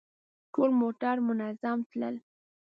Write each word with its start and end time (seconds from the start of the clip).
ټول 0.53 0.69
موټر 0.79 1.15
منظم 1.27 1.77
تلل. 1.89 2.15